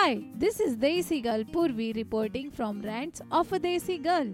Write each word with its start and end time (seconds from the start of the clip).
Hi 0.00 0.14
this 0.40 0.60
is 0.60 0.76
desi 0.76 1.20
girl 1.20 1.42
Purvi 1.44 1.90
reporting 1.92 2.50
from 2.50 2.80
rants 2.82 3.22
of 3.32 3.54
a 3.54 3.58
desi 3.58 3.96
girl 3.98 4.32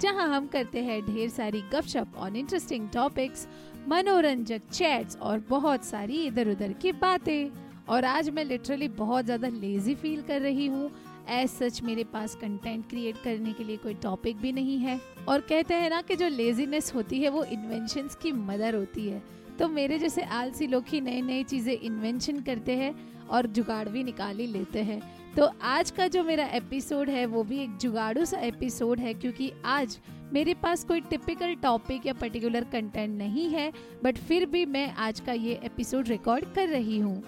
जहाँ 0.00 0.26
हम 0.28 0.46
करते 0.46 0.82
हैं 0.84 1.00
ढेर 1.06 1.28
सारी 1.28 1.60
गपशप 1.72 2.16
ऑन 2.16 2.36
इंटरेस्टिंग 2.36 2.88
टॉपिक्स 2.94 3.46
मनोरंजक 3.88 4.68
चैट्स 4.72 5.16
और 5.16 5.42
बहुत 5.48 5.84
सारी 5.84 6.20
इधर 6.26 6.48
उधर 6.48 6.72
की 6.72 6.92
बातें। 6.92 7.50
और 7.88 8.04
आज 8.04 8.30
मैं 8.30 8.44
लिटरली 8.44 8.88
बहुत 8.88 9.24
ज़्यादा 9.24 9.48
लेजी 9.48 9.94
फील 9.94 10.22
कर 10.22 10.40
रही 10.40 10.66
हूँ। 10.66 10.90
एज 11.28 11.48
सच 11.50 11.80
मेरे 11.82 12.04
पास 12.04 12.34
कंटेंट 12.34 12.88
क्रिएट 12.88 13.16
करने 13.16 13.52
के 13.52 13.64
लिए 13.64 13.76
कोई 13.76 13.94
टॉपिक 13.94 14.36
भी 14.36 14.52
नहीं 14.52 14.78
है। 14.78 15.00
और 15.28 15.40
कहते 15.40 15.74
हैं 15.74 15.90
ना 15.90 16.00
कि 16.02 16.16
जो 16.16 16.28
लेजीनेस 16.28 16.92
होती 16.94 17.20
है, 17.20 17.28
वो 17.28 17.44
इन्वेंशंस 17.44 18.14
की 18.14 18.32
मदर 18.32 18.74
होती 18.74 19.08
है। 19.08 19.22
तो 19.58 19.68
मेरे 19.68 19.98
जैसे 19.98 20.22
आलसी 20.22 20.66
लोग 20.66 20.84
ही 20.88 21.00
नई 21.00 21.22
नई 21.22 21.44
चीज़ें 21.44 21.72
इन्वेंशन 21.74 22.40
करते 22.40 22.76
हैं 22.76 22.94
और 23.28 23.46
जुगाड़ 23.46 23.88
भी 23.88 24.02
निकाल 24.04 24.38
ही 24.38 24.46
लेते 24.46 24.82
हैं। 24.82 25.00
तो 25.36 25.48
आज 25.62 25.90
का 25.90 26.06
जो 26.08 26.22
मेरा 26.24 26.44
एपिसोड 26.46 27.10
है, 27.10 27.24
वो 27.26 27.42
भी 27.44 27.58
एक 27.58 27.76
जुगाड़ू 27.76 28.24
सा 28.24 28.38
एपिसोड 28.40 29.00
है, 29.00 29.14
क्योंकि 29.14 29.50
आज 29.64 29.98
मेरे 30.32 30.54
पास 30.54 30.84
कोई 30.84 31.00
टिपिकल 31.00 31.54
टॉपिक 31.54 32.06
या 32.06 32.12
पर्टिकुलर 32.12 32.64
कंटेंट 32.64 33.18
नहीं 33.18 33.48
है 33.50 33.72
बट 34.04 34.18
फिर 34.18 34.46
भी 34.46 34.64
मैं 34.66 34.90
आज 34.92 35.20
का 35.20 35.32
ये 35.32 35.60
एपिसोड 35.64 36.08
रिकॉर्ड 36.08 36.54
कर 36.54 36.68
रही 36.68 36.98
हूँ। 36.98 37.22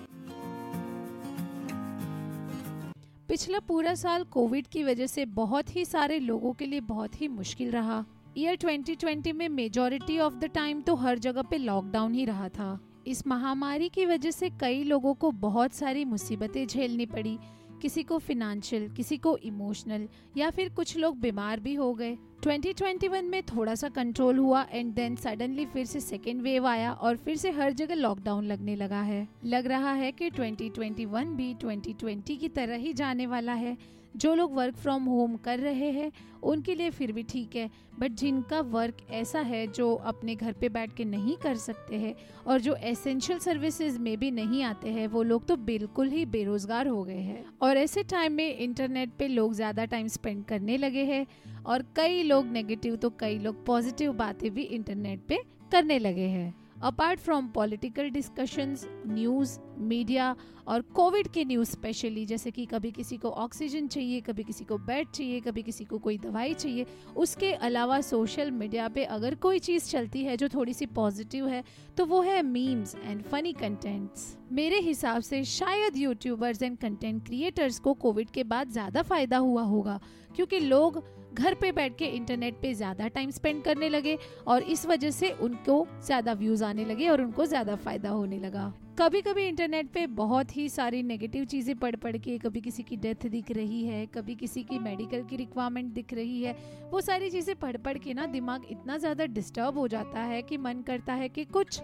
पिछला 3.28 3.58
पूरा 3.58 3.94
साल 3.94 4.22
कोविड 4.24 4.66
की 4.66 4.82
वजह 4.84 5.06
से 5.06 5.24
बहुत 5.24 5.76
ही 5.76 5.84
सारे 5.84 6.18
लोगों 6.18 6.52
के 6.52 6.66
लिए 6.66 6.80
बहुत 6.80 7.20
ही 7.20 7.28
मुश्किल 7.28 7.70
रहा। 7.70 8.04
ईयर 8.38 8.56
2020 8.56 9.32
में 9.32 9.48
मेजोरिटी 9.48 10.18
ऑफ़ 10.18 10.34
द 10.34 10.44
टाइम 10.44 10.80
तो 10.80 10.94
हर 10.94 11.18
जगह 11.18 11.42
पे 11.42 11.58
लॉकडाउन 11.58 12.14
ही 12.14 12.24
रहा 12.24 12.48
था। 12.48 12.78
इस 13.06 13.26
महामारी 13.26 13.88
की 13.88 14.06
वजह 14.06 14.30
से 14.30 14.50
कई 14.50 14.82
लोगों 14.84 15.14
को 15.14 15.30
बहुत 15.30 15.72
सारी 15.72 16.04
मुसीबतें 16.04 16.66
झेलनी 16.66 17.06
पड़ी। 17.06 17.38
किसी 17.82 18.02
को 18.02 18.18
फिनेंशियल 18.18 18.88
किसी 18.88 19.16
को 19.16 19.36
इमोशनल 19.36 20.08
या 20.36 20.50
फिर 20.50 20.68
कुछ 20.68 20.96
लोग 20.96 21.20
बीमार 21.20 21.60
भी 21.60 21.74
हो 21.74 21.94
गए। 21.94 22.16
2021 22.42 23.22
में 23.22 23.42
थोड़ा 23.42 23.74
सा 23.74 23.88
कंट्रोल 23.88 24.38
हुआ 24.38 24.62
एंड 24.72 24.92
देन 24.94 25.16
सडनली 25.16 25.64
फिर 25.66 25.86
से 25.86 26.00
सेकेंड 26.00 26.42
वेव 26.42 26.66
आया 26.66 26.92
और 26.92 27.16
फिर 27.16 27.36
से 27.36 27.50
हर 27.50 27.72
जगह 27.72 27.94
लॉकडाउन 27.94 28.44
लगने 28.44 28.76
लगा 28.76 29.00
है। 29.00 29.26
लग 29.44 29.66
रहा 29.66 29.92
है 29.92 30.12
कि 30.12 30.30
2021 30.30 31.36
भी 31.36 31.54
2020 31.54 32.36
की 32.36 32.48
तरह 32.48 32.76
ही 32.76 32.92
जाने 32.92 33.26
वाला 33.26 33.52
है। 33.52 33.76
जो 34.16 34.34
लोग 34.34 34.54
वर्क 34.54 34.74
फ्रॉम 34.74 35.04
होम 35.04 35.34
कर 35.36 35.58
रहे 35.58 35.90
हैं, 35.90 36.10
उनके 36.42 36.74
लिए 36.74 36.90
फिर 36.90 37.12
भी 37.12 37.22
ठीक 37.22 37.56
है। 37.56 37.68
बट 38.00 38.12
जिनका 38.12 38.60
वर्क 38.60 38.96
ऐसा 39.10 39.40
है 39.40 39.66
जो 39.66 39.94
अपने 39.94 40.34
घर 40.34 40.52
पे 40.52 40.68
बैठ 40.68 40.94
के 40.94 41.04
नहीं 41.04 41.36
कर 41.36 41.56
सकते 41.56 41.96
हैं 41.96 42.14
और 42.46 42.60
जो 42.60 42.74
एसेंशियल 42.74 43.38
सर्विसेज़ 43.38 43.98
में 43.98 44.16
भी 44.18 44.30
नहीं 44.30 44.62
आते 44.62 44.90
हैं, 44.90 45.06
वो 45.06 45.22
लोग 45.22 45.46
तो 45.46 45.56
बिल्कुल 45.56 46.08
ही 46.08 46.24
बेरोजगार 46.26 46.86
हो 46.86 47.02
गए 47.04 47.20
हैं। 47.20 47.44
और 47.62 47.76
ऐसे 47.76 48.02
टाइम 48.02 48.32
में 48.32 48.56
इंटरनेट 48.56 49.12
पे 49.18 49.28
लोग 49.28 49.54
ज़्यादा 49.54 49.84
टाइम 49.84 50.08
स्पेंड 50.08 50.44
करने 50.44 50.76
लगे 50.76 51.04
हैं। 51.04 51.26
और 51.68 51.82
कई 51.96 52.22
लोग 52.22 52.46
नेगेटिव 52.46 52.96
तो 52.96 53.10
कई 53.10 53.38
लोग 53.38 53.64
पॉजिटिव 53.66 54.12
बातें 54.12 54.50
भी 54.50 54.62
इंटरनेट 54.62 55.20
पे 55.28 55.38
करने 55.72 55.98
लगे 55.98 56.26
हैं. 56.26 56.54
Apart 56.82 57.20
from 57.20 57.48
political 57.48 58.10
discussions 58.10 58.86
news 59.06 59.58
media 59.80 60.34
और 60.66 60.82
कोविड 60.94 61.28
के 61.28 61.44
न्यूज़ 61.44 61.70
स्पेशली, 61.70 62.24
जैसे 62.26 62.50
कि 62.50 62.64
कभी 62.66 62.90
किसी 62.92 63.16
को 63.16 63.28
ऑक्सीजन 63.30 63.86
चाहिए, 63.88 64.20
कभी 64.20 64.44
किसी 64.44 64.64
को 64.64 64.78
बेड 64.78 65.08
चाहिए, 65.08 65.40
कभी 65.40 65.62
किसी 65.62 65.84
को 65.84 65.98
कोई 65.98 66.18
दवाई 66.18 66.54
चाहिए, 66.54 66.86
उसके 67.16 67.52
अलावा 67.52 68.00
सोशल 68.02 68.50
मीडिया 68.52 68.88
पे 68.88 69.04
अगर 69.06 69.34
कोई 69.36 69.58
चीज़ 69.60 69.90
चलती 69.90 70.24
है 70.24 70.36
जो 70.36 70.48
थोड़ी 70.48 70.74
सी 70.74 70.86
पॉजिटिव 70.88 71.46
है 71.48 71.62
तो 71.96 72.06
वो 72.06 72.20
है 72.22 72.42
मीम्स 72.44 72.94
एंड 72.96 73.22
फनी 73.22 73.52
कंटेंट्स। 73.54 74.36
मेरे 74.52 74.78
हिसाब 74.80 75.22
से 75.22 75.42
शायद 75.46 75.96
यूट्यूबर्स 75.96 76.62
एंड 76.62 76.76
कंटेंट 76.78 77.24
क्रिएटर्स 77.26 77.78
को 77.78 77.94
कोविड 77.96 78.30
के 78.30 78.44
बाद 78.44 78.70
ज़्यादा 78.70 79.02
फ़ायदा 79.02 79.38
हुआ 79.38 79.62
होगा, 79.64 80.00
क्योंकि 80.36 80.60
लोग 80.60 81.02
घर 81.34 81.54
पे 81.54 81.70
बैठ 81.72 81.96
के 81.98 82.04
इंटरनेट 82.06 82.54
पे 82.62 82.72
ज़्यादा 82.74 83.08
टाइम 83.08 83.30
स्पेंड 83.30 83.62
करने 83.64 83.88
लगे 83.88 84.16
और 84.46 84.62
इस 84.64 84.84
वजह 84.86 85.10
से 85.10 85.30
उनको 85.32 85.86
ज़्यादा 86.06 86.32
व्यूज़ 86.34 86.64
आने 86.64 86.84
लगे 86.84 87.08
और 87.08 87.22
उनको 87.22 87.46
ज़्यादा 87.46 87.76
फ़ायदा 87.76 88.10
होने 88.10 88.38
लगा। 88.38 88.72
कभी 88.98 89.20
कभी 89.22 89.42
इंटरनेट 89.46 89.90
पे 89.94 90.06
बहुत 90.18 90.56
ही 90.56 90.68
सारी 90.68 91.02
नेगेटिव 91.02 91.44
चीज़ें 91.44 91.74
पढ़ 91.78 91.96
पढ़ 91.96 92.16
के 92.16 92.36
कभी 92.38 92.60
किसी 92.60 92.82
की 92.82 92.96
डेथ 92.96 93.26
दिख 93.26 93.50
रही 93.50 93.84
है, 93.84 94.04
कभी 94.06 94.34
किसी 94.34 94.62
की 94.62 94.78
मेडिकल 94.78 95.22
की 95.22 95.36
रिक्वायरमेंट 95.36 95.92
दिख 95.94 96.14
रही 96.14 96.42
है, 96.42 96.56
वो 96.90 97.00
सारी 97.00 97.30
चीज़ें 97.30 97.54
पढ़ 97.56 97.76
पढ़ 97.76 97.98
के 97.98 98.14
ना 98.14 98.26
दिमाग 98.26 98.64
इतना 98.70 98.96
ज़्यादा 98.98 99.26
डिस्टर्ब 99.28 99.78
हो 99.78 99.86
जाता 99.88 100.20
है 100.22 100.40
कि 100.42 100.56
मन 100.56 100.82
करता 100.86 101.14
है 101.14 101.28
कि 101.28 101.44
कुछ 101.46 101.80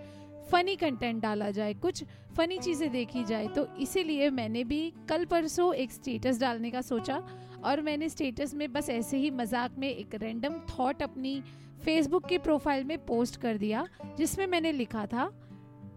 फ़नी 0.51 0.75
कंटेंट 0.77 1.23
डाला 1.23 1.51
जाए, 1.51 1.75
कुछ 1.75 2.05
फ़नी 2.37 2.59
चीज़ें 2.59 2.91
देखी 2.93 3.25
जाए। 3.25 3.47
तो 3.49 3.67
इसीलिए 3.81 4.31
मैंने 4.33 4.65
भी 4.65 4.93
कल 5.09 5.25
परसों 5.25 5.73
एक 5.75 5.93
स्टेटस 5.93 6.41
डालने 6.41 6.71
का 6.71 6.81
सोचा 6.83 7.23
और 7.65 7.81
मैंने 7.81 8.09
स्टेटस 8.09 8.55
में 8.55 8.73
बस 8.73 8.91
ऐसे 8.91 9.19
ही 9.19 9.31
मज़ाक 9.33 9.79
में 9.79 9.89
एक 9.89 10.15
रैंडम 10.15 10.61
थॉट 10.71 11.03
अपनी 11.03 11.41
फेसबुक 11.85 12.27
की 12.27 12.39
प्रोफ़ाइल 12.41 12.85
में 12.85 12.99
पोस्ट 13.07 13.41
कर 13.41 13.57
दिया, 13.59 13.87
जिसमें 14.19 14.47
मैंने 14.47 14.73
लिखा 14.73 15.07
था 15.07 15.31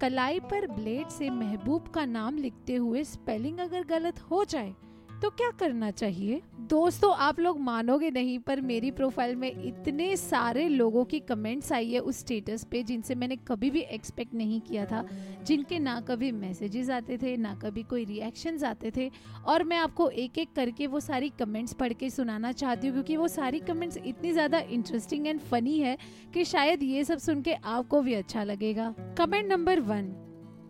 कलाई 0.01 0.39
पर 0.39 0.67
ब्लेड 0.67 1.07
से 1.07 1.29
महबूब 1.29 1.87
का 1.87 2.05
नाम 2.05 2.37
लिखते 2.37 2.75
हुए 2.75 3.03
स्पेलिंग 3.03 3.59
अगर 3.59 3.83
गलत 3.83 4.19
हो 4.21 4.43
जाए 4.45 4.73
तो 5.21 5.29
क्या 5.29 5.49
करना 5.51 5.89
चाहिए? 5.91 6.41
दोस्तों, 6.69 7.13
आप 7.15 7.39
लोग 7.39 7.59
मानोगे 7.59 8.09
नहीं, 8.11 8.37
पर 8.39 8.59
मेरी 8.61 8.89
प्रोफ़ाइल 8.91 9.35
में 9.35 9.63
इतने 9.63 10.15
सारे 10.17 10.67
लोगों 10.69 11.03
की 11.05 11.19
कमेंट्स 11.19 11.71
आई 11.71 11.91
है 11.91 11.99
उस 11.99 12.19
स्टेटस 12.19 12.63
पे 12.63 12.81
जिनसे 12.83 13.15
मैंने 13.15 13.35
कभी 13.47 13.69
भी 13.69 13.79
एक्सपेक्ट 13.79 14.33
नहीं 14.33 14.59
किया 14.61 14.85
था, 14.85 15.03
जिनके 15.45 15.79
ना 15.79 15.99
कभी 16.01 16.31
मैसेजेस 16.31 16.89
आते 16.89 17.17
थे, 17.17 17.35
ना 17.37 17.53
कभी 17.55 17.83
कोई 17.83 18.05
रिएक्शंस 18.05 18.63
आते 18.63 18.91
थे। 18.97 19.09
और 19.45 19.63
मैं 19.63 19.77
आपको 19.77 20.09
एक 20.09 20.37
एक 20.37 20.53
करके 20.55 20.87
वो 20.87 20.99
सारी 20.99 21.29
कमेंट्स 21.39 21.73
पढ़ 21.73 21.93
के 21.93 22.09
सुनाना 22.09 22.51
चाहती 22.51 22.87
हूँ, 22.87 22.93
क्योंकि 22.95 23.17
वो 23.17 23.27
सारी 23.29 23.59
कमेंट्स 23.61 23.97
इतनी 23.97 24.33
ज़्यादा 24.33 24.59
इंटरेस्टिंग 24.59 25.27
एंड 25.27 25.39
फनी 25.41 25.79
है 25.79 25.97
कि 26.33 26.45
शायद 26.45 26.83
ये 26.83 27.03
सब 27.03 27.17
सुन 27.19 27.41
के 27.41 27.53
आपको 27.53 28.01
भी 28.01 28.13
अच्छा 28.13 28.43
लगेगा। 28.43 28.93
कमेंट 29.17 29.51
नंबर 29.51 29.79
वन 29.81 30.15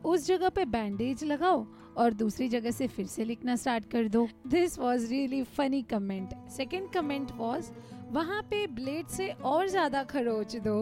उस 0.08 0.28
जगह 0.28 0.50
पे 0.50 0.66
बैंडेज 0.68 1.24
लगाओ 1.24 1.66
और 1.98 2.14
दूसरी 2.14 2.48
जगह 2.50 2.72
से 2.72 2.88
फिर 2.88 3.06
से 3.08 3.24
लिखना 3.24 3.56
स्टार्ट 3.56 3.86
कर 3.92 4.08
दो। 4.08 4.28
This 4.48 4.78
was 4.80 5.10
really 5.10 5.42
funny 5.44 5.82
comment 5.84 6.34
second 6.50 6.90
comment 6.90 7.32
was 7.36 7.72
वहाँ 8.12 8.42
पे 8.42 8.66
ब्लेड 8.68 9.08
से 9.08 9.28
और 9.30 9.68
ज़्यादा 9.70 10.04
खरोच 10.04 10.56
दो। 10.58 10.80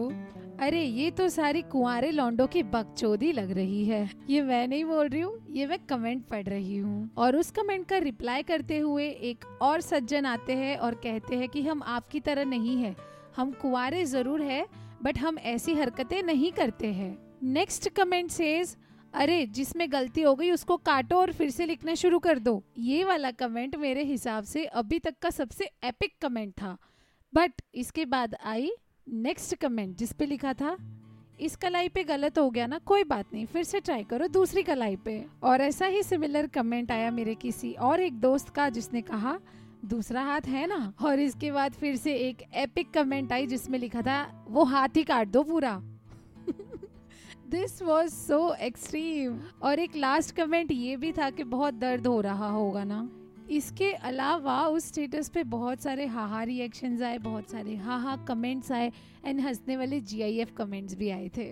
अरे, 0.60 0.82
ये 0.82 1.10
तो 1.10 1.28
सारी 1.28 1.62
कुंवारे 1.62 2.10
लौंडो 2.10 2.46
की 2.46 2.62
बकचोदी 2.64 3.32
लग 3.32 3.50
रही 3.50 3.84
है। 3.84 4.08
ये 4.30 4.42
मैं 4.42 4.66
नहीं 4.68 4.84
बोल 4.84 5.08
रही 5.08 5.20
हूँ, 5.20 5.38
ये 5.50 5.66
मैं 5.66 5.78
कमेंट 5.88 6.24
पढ़ 6.26 6.44
रही 6.44 6.76
हूँ। 6.76 7.10
और 7.18 7.36
उस 7.36 7.50
कमेंट 7.50 7.86
का 7.88 7.98
रिप्लाई 7.98 8.42
करते 8.42 8.78
हुए 8.78 9.08
एक 9.08 9.44
और 9.62 9.80
सज्जन 9.80 10.26
आते 10.26 10.52
हैं 10.52 10.76
और 10.78 10.94
कहते 11.02 11.36
हैं 11.36 11.48
कि 11.48 11.62
हम 11.62 11.82
आपकी 11.86 12.20
तरह 12.20 12.44
नहीं 12.44 12.76
है। 12.76 12.94
हम 13.36 13.50
कुंवारे 13.52 14.04
ज़रूर 14.04 14.42
है 14.42 14.64
बट 15.02 15.18
हम 15.18 15.38
ऐसी 15.38 15.74
हरकतें 15.74 16.22
नहीं 16.22 16.52
करते 16.52 16.92
हैं। 16.92 17.16
नेक्स्ट 17.44 17.88
कमेंट 17.88 18.30
सेज 18.30 18.76
अरे, 19.14 19.46
जिसमें 19.46 19.92
गलती 19.92 20.22
हो 20.22 20.34
गई, 20.34 20.50
उसको 20.50 20.76
काटो 20.76 21.16
और 21.16 21.32
फिर 21.32 21.50
से 21.50 21.66
लिखना 21.66 21.94
शुरू 21.94 22.18
कर 22.18 22.38
दो। 22.38 22.64
ये 22.78 23.04
वाला 23.04 23.30
कमेंट 23.30 23.76
मेरे 23.76 24.04
हिसाब 24.04 24.44
से 24.44 24.64
अभी 24.64 24.98
तक 24.98 25.14
का 25.22 25.30
सबसे 25.30 25.70
एपिक 25.84 26.14
कमेंट 26.22 26.52
था। 26.52 26.78
बट 27.34 27.52
इसके 27.74 28.04
बाद 28.04 28.36
आई 28.44 28.70
नेक्स्ट 29.08 29.54
कमेंट 29.54 29.96
जिस 29.96 30.12
पे 30.12 30.26
लिखा 30.26 30.52
था, 30.52 30.76
इस 31.40 31.56
कलाई 31.56 31.88
पे 31.88 32.04
गलत 32.04 32.38
हो 32.38 32.50
गया 32.50 32.66
ना, 32.66 32.78
कोई 32.78 33.04
बात 33.04 33.26
नहीं, 33.32 33.46
फिर 33.46 33.64
से 33.64 33.80
ट्राई 33.80 34.04
करो 34.04 34.28
दूसरी 34.28 34.62
कलाई 34.62 34.96
पे। 34.96 35.26
और 35.42 35.60
ऐसा 35.60 35.86
ही 35.86 36.02
सिमिलर 36.02 36.46
कमेंट 36.46 36.92
आया 36.92 37.10
मेरे 37.10 37.34
किसी 37.34 37.72
और 37.72 38.00
एक 38.00 38.12
दोस्त 38.12 38.48
का, 38.48 38.68
जिसने 38.68 39.02
कहा, 39.02 39.38
दूसरा 39.84 40.22
हाथ 40.22 40.40
है 40.40 40.66
ना? 40.66 40.94
और 41.02 41.20
इसके 41.20 41.52
बाद 41.52 41.72
फिर 41.72 41.96
से 41.96 42.14
एक 42.14 42.42
एपिक 42.54 42.90
कमेंट 42.90 43.32
आई 43.32 43.46
जिसमें 43.46 43.78
लिखा 43.78 44.02
था, 44.02 44.46
वो 44.48 44.64
हाथ 44.64 44.88
ही 44.96 45.04
काट 45.04 45.28
दो 45.28 45.42
पूरा। 45.42 45.95
दिस 47.50 47.82
वॉज़ 47.82 48.08
सो 48.10 48.38
एक्सट्रीम 48.54 49.38
और 49.62 49.78
एक 49.78 49.96
लास्ट 49.96 50.34
कमेंट 50.36 50.72
ये 50.72 50.96
भी 50.96 51.12
था 51.12 51.28
कि 51.30 51.44
बहुत 51.44 51.74
दर्द 51.74 52.06
हो 52.06 52.20
रहा 52.20 52.48
होगा 52.50 52.82
ना। 52.84 53.08
इसके 53.50 53.90
अलावा 53.92 54.56
उस 54.66 54.88
स्टेटस 54.88 55.28
पे 55.28 55.44
बहुत 55.44 55.82
सारे 55.82 56.06
हाहा 56.06 56.42
रिएक्शंस 56.42 57.02
आए, 57.02 57.18
बहुत 57.18 57.50
सारे 57.50 57.76
हाहा 57.76 58.16
कमेंट्स 58.28 58.72
आए 58.72 58.90
एंड 59.24 59.40
हंसने 59.40 59.76
वाले 59.76 60.00
जी 60.00 60.22
आई 60.22 60.38
एफ़ 60.38 60.52
कमेंट्स 60.54 60.94
भी 60.94 61.10
आए 61.10 61.28
थे। 61.36 61.48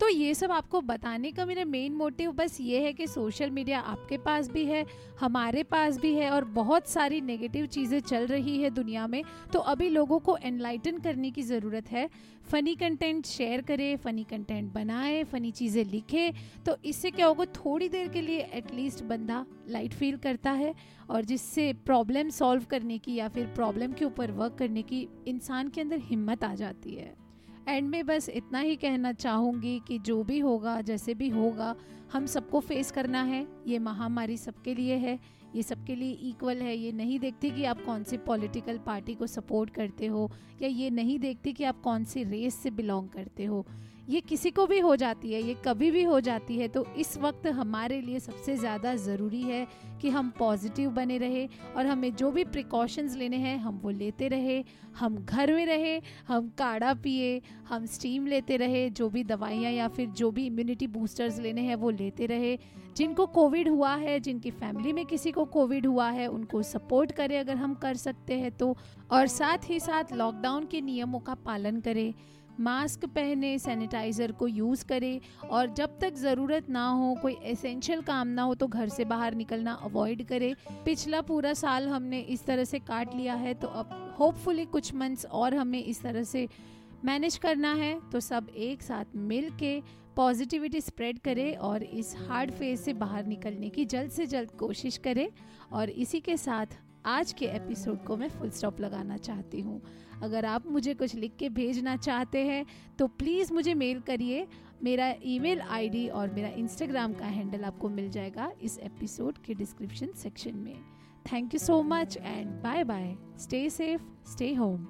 तो 0.00 0.08
ये 0.08 0.34
सब 0.34 0.52
आपको 0.52 0.80
बताने 0.80 1.30
का 1.32 1.44
मेरा 1.46 1.64
मेन 1.64 1.92
मोटिव 1.92 2.32
बस 2.32 2.56
ये 2.60 2.80
है 2.80 2.92
कि 2.92 3.06
सोशल 3.06 3.50
मीडिया 3.50 3.80
आपके 3.82 4.16
पास 4.18 4.48
भी 4.50 4.64
है, 4.64 4.84
हमारे 5.20 5.62
पास 5.64 5.98
भी 6.00 6.14
है 6.14 6.30
और 6.30 6.44
बहुत 6.54 6.88
सारी 6.88 7.20
नेगेटिव 7.20 7.66
चीज़ें 7.66 7.98
चल 8.00 8.26
रही 8.26 8.56
है 8.58 8.70
दुनिया 8.70 9.06
में 9.06 9.22
तो 9.52 9.58
अभी 9.68 9.88
लोगों 9.88 10.18
को 10.20 10.36
एनलाइटन 10.42 10.98
करने 10.98 11.30
की 11.30 11.42
ज़रूरत 11.42 11.90
है। 11.90 12.08
फ़नी 12.46 12.74
कंटेंट 12.76 13.26
शेयर 13.26 13.62
करें 13.62 13.96
फ़नी 13.96 14.24
कंटेंट 14.24 14.72
बनाए 14.72 15.22
फ़नी 15.24 15.50
चीज़ें 15.52 15.84
लिखे 15.84 16.32
तो 16.66 16.76
इससे 16.84 17.10
क्या 17.10 17.26
होगा, 17.26 17.44
थोड़ी 17.56 17.88
देर 17.88 18.08
के 18.08 18.20
लिए 18.20 18.48
एटलीस्ट 18.54 19.04
बंदा 19.04 19.44
लाइट 19.68 19.94
फील 19.94 20.16
करता 20.18 20.50
है 20.52 20.74
और 21.10 21.24
जिससे 21.24 21.72
प्रॉब्लम 21.86 22.28
सॉल्व 22.30 22.64
करने 22.70 22.98
की 22.98 23.14
या 23.14 23.28
फिर 23.28 23.46
प्रॉब्लम 23.54 23.92
के 23.92 24.04
ऊपर 24.04 24.30
वर्क 24.32 24.56
करने 24.58 24.82
की 24.82 25.06
इंसान 25.28 25.68
के 25.68 25.80
अंदर 25.80 26.00
हिम्मत 26.04 26.44
आ 26.44 26.54
जाती 26.54 26.94
है। 26.94 27.14
एंड 27.68 27.88
में 27.88 28.06
बस 28.06 28.28
इतना 28.28 28.58
ही 28.58 28.76
कहना 28.76 29.12
चाहूँगी 29.12 29.80
कि 29.88 29.98
जो 29.98 30.22
भी 30.24 30.38
होगा, 30.38 30.80
जैसे 30.80 31.14
भी 31.14 31.28
होगा, 31.28 31.74
हम 32.12 32.26
सबको 32.26 32.60
फेस 32.60 32.90
करना 32.90 33.22
है। 33.22 33.46
ये 33.66 33.78
महामारी 33.78 34.36
सबके 34.36 34.74
लिए 34.74 34.94
है। 34.94 35.18
ये 35.56 35.62
सबके 35.62 35.94
लिए 35.94 36.12
इक्वल 36.12 36.56
है। 36.56 36.76
ये 36.76 36.92
नहीं 36.92 37.18
देखती 37.18 37.50
कि 37.50 37.64
आप 37.64 37.84
कौन 37.84 38.02
सी 38.02 38.16
पॉलिटिकल 38.16 38.78
पार्टी 38.78 39.14
को 39.14 39.26
सपोर्ट 39.26 39.70
करते 39.70 40.06
हो, 40.06 40.30
या 40.62 40.68
ये 40.68 40.90
नहीं 40.90 41.18
देखती 41.18 41.52
कि 41.52 41.64
आप 41.64 41.80
कौन 41.80 42.04
सी 42.04 42.22
रेस 42.22 42.54
से 42.54 42.70
बिलोंग 42.70 43.08
करते 43.08 43.44
हो। 43.44 43.66
ये 44.08 44.20
किसी 44.20 44.50
को 44.50 44.66
भी 44.66 44.78
हो 44.78 44.94
जाती 44.96 45.32
है, 45.32 45.42
ये 45.42 45.54
कभी 45.64 45.90
भी 45.90 46.02
हो 46.02 46.20
जाती 46.20 46.56
है 46.58 46.68
तो 46.68 46.84
इस 46.98 47.16
वक्त 47.18 47.46
हमारे 47.48 48.00
लिए 48.00 48.20
सबसे 48.20 48.56
ज़्यादा 48.56 48.94
ज़रूरी 48.96 49.40
है 49.42 49.66
कि 50.00 50.08
हम 50.10 50.30
पॉजिटिव 50.38 50.90
बने 50.90 51.18
रहे 51.18 51.46
और 51.76 51.86
हमें 51.86 52.14
जो 52.16 52.30
भी 52.30 52.44
प्रिकॉशंस 52.46 53.16
लेने 53.16 53.36
हैं, 53.36 53.56
हम 53.58 53.80
वो 53.82 53.90
लेते 53.90 54.28
रहे। 54.28 54.62
हम 54.98 55.16
घर 55.18 55.52
में 55.54 55.64
रहे, 55.66 56.00
हम 56.28 56.48
काढ़ा 56.58 56.94
पिए, 56.94 57.40
हम 57.68 57.86
स्टीम 57.86 58.26
लेते 58.26 58.56
रहे, 58.56 58.88
जो 58.90 59.08
भी 59.10 59.24
दवाइयाँ 59.24 59.72
या 59.72 59.88
फिर 59.88 60.08
जो 60.10 60.30
भी 60.30 60.46
इम्यूनिटी 60.46 60.86
बूस्टर्स 60.86 61.38
लेने 61.38 61.62
हैं, 61.62 61.74
वो 61.74 61.90
लेते 61.90 62.26
रहे। 62.26 62.56
जिनको 62.96 63.26
कोविड 63.28 63.68
हुआ 63.68 63.94
है, 63.96 64.18
जिनकी 64.20 64.50
फैमिली 64.52 64.92
में 64.92 65.04
किसी 65.06 65.32
को 65.32 65.44
कोविड 65.46 65.86
हुआ 65.86 66.08
है, 66.10 66.26
उनको 66.28 66.62
सपोर्ट 66.64 67.12
करें 67.12 67.38
अगर 67.40 67.56
हम 67.56 67.74
कर 67.74 67.94
सकते 67.96 68.38
हैं 68.40 68.50
तो। 68.52 68.76
और 69.10 69.26
साथ 69.28 69.70
ही 69.70 69.80
साथ 69.80 70.12
लॉकडाउन 70.14 70.66
के 70.66 70.80
नियमों 70.80 71.20
का 71.20 71.34
पालन 71.46 71.80
करें। 71.80 72.12
मास्क 72.60 73.04
पहने, 73.06 73.58
सैनिटाइज़र 73.58 74.32
को 74.32 74.46
यूज़ 74.48 74.84
करें 74.84 75.20
और 75.42 75.74
जब 75.74 75.98
तक 76.00 76.14
ज़रूरत 76.16 76.68
ना 76.70 76.86
हो, 76.88 77.14
कोई 77.22 77.36
एसेंशियल 77.44 78.00
काम 78.02 78.28
ना 78.28 78.42
हो 78.42 78.54
तो 78.54 78.66
घर 78.66 78.88
से 78.88 79.04
बाहर 79.06 79.34
निकलना 79.34 79.72
अवॉइड 79.84 80.26
करें। 80.28 80.54
पिछला 80.84 81.20
पूरा 81.22 81.52
साल 81.54 81.88
हमने 81.88 82.20
इस 82.20 82.44
तरह 82.46 82.64
से 82.64 82.78
काट 82.80 83.14
लिया 83.14 83.34
है 83.36 83.54
तो 83.54 83.68
अब 83.68 84.16
होपफुली 84.18 84.64
कुछ 84.66 84.94
मंथ्स 84.94 85.26
और 85.26 85.54
हमें 85.54 85.82
इस 85.84 86.02
तरह 86.02 86.22
से 86.24 86.48
मैनेज 87.04 87.36
करना 87.36 87.72
है। 87.74 87.98
तो 88.12 88.20
सब 88.20 88.48
एक 88.58 88.82
साथ 88.82 89.16
मिल 89.16 89.50
के 89.60 89.80
पॉजिटिविटी 90.16 90.80
स्प्रेड 90.80 91.18
करें 91.18 91.56
और 91.56 91.82
इस 91.82 92.14
हार्ड 92.28 92.50
फ़ेज़ 92.50 92.80
से 92.80 92.92
बाहर 92.94 93.26
निकलने 93.26 93.68
की 93.68 93.84
जल्द 93.86 94.10
से 94.10 94.26
जल्द 94.26 94.50
कोशिश 94.58 94.96
करें 94.98 95.28
और 95.72 95.90
इसी 95.90 96.20
के 96.20 96.36
साथ 96.36 96.74
आज 97.06 97.32
के 97.32 97.46
एपिसोड 97.46 98.04
को 98.04 98.16
मैं 98.16 98.28
फुल 98.28 98.50
स्टॉप 98.50 98.80
लगाना 98.80 99.16
चाहती 99.16 99.60
हूँ। 99.60 99.80
अगर 100.22 100.44
आप 100.44 100.66
मुझे 100.66 100.94
कुछ 100.94 101.14
लिख 101.14 101.36
के 101.36 101.48
भेजना 101.48 101.96
चाहते 101.96 102.44
हैं 102.46 102.64
तो 102.98 103.06
प्लीज़ 103.06 103.52
मुझे 103.52 103.74
मेल 103.74 104.00
करिए। 104.00 104.46
मेरा 104.82 105.14
ईमेल 105.24 105.60
आईडी 105.60 106.06
और 106.08 106.34
मेरा 106.34 106.48
इंस्टाग्राम 106.48 107.12
का 107.12 107.26
हैंडल 107.26 107.64
आपको 107.64 107.88
मिल 107.88 108.10
जाएगा 108.10 108.52
इस 108.62 108.78
एपिसोड 108.78 109.38
के 109.38 109.54
डिस्क्रिप्शन 109.54 110.12
सेक्शन 110.16 110.56
में। 110.56 110.76
Thank 111.32 111.54
you 111.54 111.60
so 111.60 111.82
much 111.82 112.16
and 112.16 112.50
bye 112.62 112.84
bye 112.84 113.16
stay 113.38 113.68
safe 113.70 114.02
stay 114.30 114.54
home 114.54 114.86